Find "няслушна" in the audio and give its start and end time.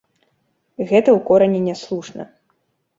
1.69-2.23